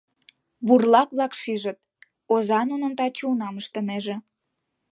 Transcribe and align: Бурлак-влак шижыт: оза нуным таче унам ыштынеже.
Бурлак-влак 0.65 1.33
шижыт: 1.41 1.77
оза 2.33 2.59
нуным 2.69 2.93
таче 2.99 3.23
унам 3.31 3.55
ыштынеже. 3.61 4.15